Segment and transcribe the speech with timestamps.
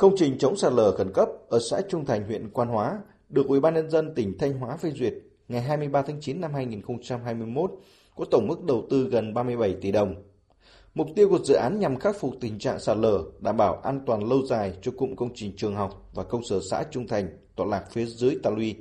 [0.00, 3.46] Công trình chống sạt lở khẩn cấp ở xã Trung Thành, huyện Quan Hóa được
[3.46, 5.14] Ủy ban nhân dân tỉnh Thanh Hóa phê duyệt
[5.48, 7.70] ngày 23 tháng 9 năm 2021
[8.16, 10.14] có tổng mức đầu tư gần 37 tỷ đồng.
[10.94, 14.00] Mục tiêu của dự án nhằm khắc phục tình trạng sạt lở, đảm bảo an
[14.06, 17.28] toàn lâu dài cho cụm công trình trường học và công sở xã Trung Thành
[17.56, 18.76] tọa lạc phía dưới Tà luy.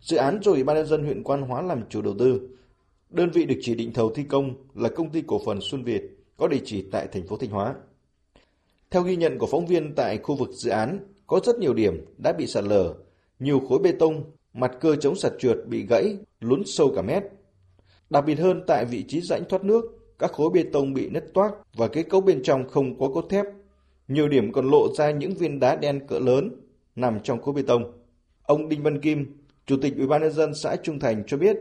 [0.00, 2.48] Dự án do Ủy ban nhân dân huyện Quan Hóa làm chủ đầu tư.
[3.10, 6.02] Đơn vị được chỉ định thầu thi công là công ty cổ phần Xuân Việt
[6.36, 7.74] có địa chỉ tại thành phố Thanh Hóa.
[8.90, 12.04] Theo ghi nhận của phóng viên tại khu vực dự án, có rất nhiều điểm
[12.18, 12.94] đã bị sạt lở,
[13.38, 14.24] nhiều khối bê tông,
[14.54, 17.22] mặt cơ chống sạt trượt bị gãy, lún sâu cả mét.
[18.10, 19.84] Đặc biệt hơn tại vị trí rãnh thoát nước,
[20.18, 23.26] các khối bê tông bị nứt toác và kết cấu bên trong không có cốt
[23.30, 23.44] thép.
[24.08, 26.50] Nhiều điểm còn lộ ra những viên đá đen cỡ lớn
[26.96, 27.92] nằm trong khối bê tông.
[28.42, 31.56] Ông Đinh Văn Kim, Chủ tịch Ủy ban nhân dân xã Trung Thành cho biết,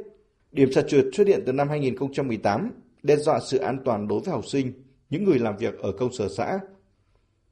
[0.51, 2.71] điểm sạt trượt xuất hiện từ năm 2018,
[3.03, 4.71] đe dọa sự an toàn đối với học sinh,
[5.09, 6.59] những người làm việc ở công sở xã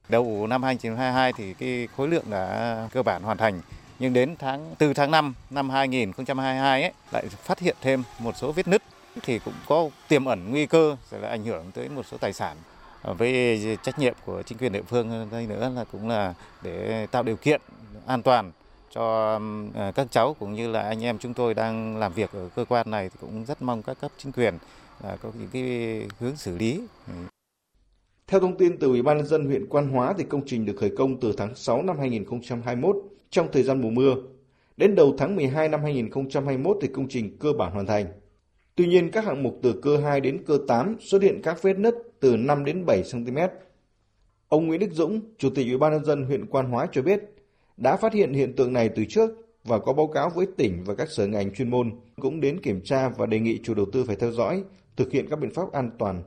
[0.08, 3.60] Đầu năm 2022 thì cái khối lượng đã cơ bản hoàn thành.
[3.98, 8.52] Nhưng đến tháng từ tháng 5 năm 2022 ấy, lại phát hiện thêm một số
[8.52, 8.82] vết nứt
[9.22, 12.32] thì cũng có tiềm ẩn nguy cơ sẽ là ảnh hưởng tới một số tài
[12.32, 12.56] sản.
[13.02, 17.06] Ờ, Với trách nhiệm của chính quyền địa phương đây nữa là cũng là để
[17.10, 17.60] tạo điều kiện
[18.06, 18.52] an toàn
[18.94, 19.38] cho
[19.74, 22.64] ờ, các cháu cũng như là anh em chúng tôi đang làm việc ở cơ
[22.68, 24.58] quan này thì cũng rất mong các cấp chính quyền
[25.02, 25.62] có những cái
[26.20, 26.80] hướng xử lý
[28.26, 30.76] theo thông tin từ Ủy ban nhân dân huyện Quan Hóa thì công trình được
[30.76, 32.96] khởi công từ tháng 6 năm 2021
[33.30, 34.14] trong thời gian mùa mưa.
[34.76, 38.06] Đến đầu tháng 12 năm 2021 thì công trình cơ bản hoàn thành.
[38.74, 41.78] Tuy nhiên các hạng mục từ cơ 2 đến cơ 8 xuất hiện các vết
[41.78, 43.38] nứt từ 5 đến 7 cm.
[44.48, 47.20] Ông Nguyễn Đức Dũng, Chủ tịch Ủy ban nhân dân huyện Quan Hóa cho biết,
[47.76, 49.30] đã phát hiện hiện tượng này từ trước
[49.64, 52.80] và có báo cáo với tỉnh và các sở ngành chuyên môn cũng đến kiểm
[52.84, 54.62] tra và đề nghị chủ đầu tư phải theo dõi,
[54.96, 56.22] thực hiện các biện pháp an toàn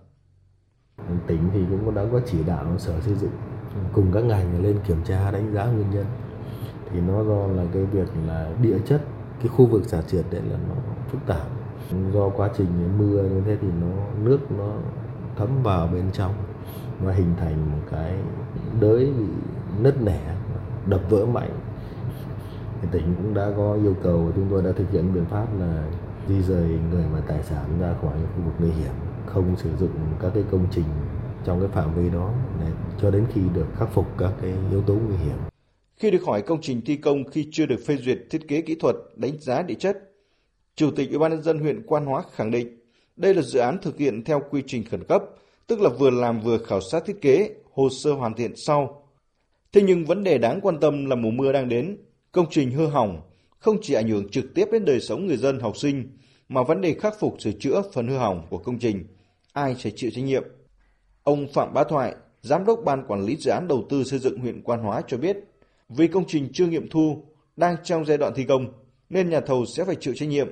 [1.27, 3.31] tỉnh thì cũng đã có chỉ đạo sở xây dựng.
[3.93, 6.05] Cùng các ngành lên kiểm tra, đánh giá nguyên nhân.
[6.91, 9.01] Thì nó do là cái việc là địa chất,
[9.39, 10.75] cái khu vực xả trượt đấy là nó
[11.11, 11.47] phức tạp.
[12.13, 12.67] Do quá trình
[12.97, 14.73] mưa như thế thì nó, nước nó
[15.35, 16.33] thấm vào bên trong.
[17.03, 18.15] Và hình thành một cái
[18.79, 19.25] đới bị
[19.79, 20.35] nứt nẻ,
[20.85, 21.51] đập vỡ mạnh.
[22.81, 25.83] Thì tỉnh cũng đã có yêu cầu, chúng tôi đã thực hiện biện pháp là
[26.27, 28.91] di rời người và tài sản ra khỏi khu vực nguy hiểm
[29.25, 29.91] không sử dụng
[30.21, 30.85] các cái công trình
[31.45, 32.71] trong cái phạm vi đó để
[33.01, 35.37] cho đến khi được khắc phục các cái yếu tố nguy hiểm.
[35.97, 38.75] Khi được hỏi công trình thi công khi chưa được phê duyệt thiết kế kỹ
[38.75, 39.97] thuật, đánh giá địa chất,
[40.75, 42.79] Chủ tịch Ủy ban nhân dân huyện Quan Hóa khẳng định
[43.15, 45.23] đây là dự án thực hiện theo quy trình khẩn cấp,
[45.67, 49.03] tức là vừa làm vừa khảo sát thiết kế, hồ sơ hoàn thiện sau.
[49.71, 51.97] Thế nhưng vấn đề đáng quan tâm là mùa mưa đang đến,
[52.31, 53.21] công trình hư hỏng
[53.59, 56.17] không chỉ ảnh hưởng trực tiếp đến đời sống người dân học sinh
[56.49, 59.07] mà vấn đề khắc phục sửa chữa phần hư hỏng của công trình
[59.53, 60.43] ai sẽ chịu trách nhiệm.
[61.23, 64.39] Ông Phạm Bá Thoại, Giám đốc Ban Quản lý Dự án Đầu tư xây dựng
[64.39, 65.37] huyện Quan Hóa cho biết,
[65.89, 67.23] vì công trình chưa nghiệm thu,
[67.55, 68.65] đang trong giai đoạn thi công,
[69.09, 70.47] nên nhà thầu sẽ phải chịu trách nhiệm.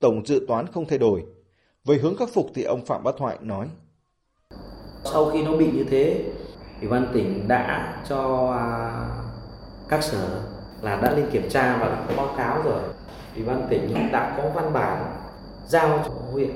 [0.00, 1.24] Tổng dự toán không thay đổi.
[1.84, 3.68] Về hướng khắc phục thì ông Phạm Bá Thoại nói.
[5.04, 6.24] Sau khi nó bị như thế,
[6.80, 8.66] Ủy ban tỉnh đã cho à,
[9.88, 10.42] các sở
[10.82, 12.82] là đã lên kiểm tra và đã có báo cáo rồi.
[13.36, 15.27] Ủy ban tỉnh đã có văn bản
[15.68, 16.50] giao cho huyện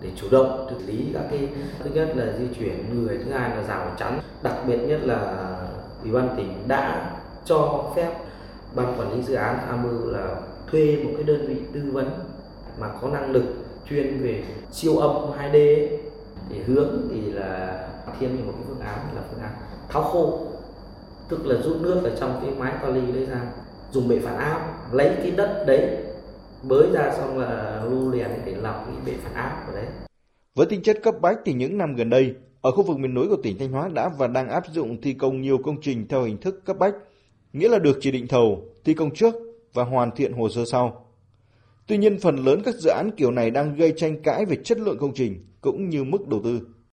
[0.00, 3.50] để chủ động xử lý các cái thứ nhất là di chuyển người thứ hai
[3.50, 4.20] là rào chắn.
[4.42, 5.46] Đặc biệt nhất là
[6.02, 7.10] ủy ban tỉnh đã
[7.44, 8.12] cho phép
[8.74, 10.36] ban quản lý dự án tham mưu là
[10.70, 12.10] thuê một cái đơn vị tư vấn
[12.78, 13.44] mà có năng lực
[13.90, 16.00] chuyên về siêu âm 2D ấy,
[16.48, 17.78] thì hướng thì là
[18.20, 19.52] thêm một cái phương án là phương án
[19.88, 20.40] tháo khô
[21.28, 23.40] tức là rút nước ở trong cái mái toa ly đấy ra
[23.92, 24.60] dùng bệ phản áp
[24.92, 25.98] lấy cái đất đấy
[26.68, 29.86] bới ra xong là lưu liền để lọc cái bể phản áp ở đấy.
[30.54, 33.28] Với tính chất cấp bách thì những năm gần đây, ở khu vực miền núi
[33.28, 36.22] của tỉnh Thanh Hóa đã và đang áp dụng thi công nhiều công trình theo
[36.22, 36.94] hình thức cấp bách,
[37.52, 39.34] nghĩa là được chỉ định thầu, thi công trước
[39.72, 41.06] và hoàn thiện hồ sơ sau.
[41.86, 44.78] Tuy nhiên phần lớn các dự án kiểu này đang gây tranh cãi về chất
[44.78, 46.60] lượng công trình cũng như mức đầu tư.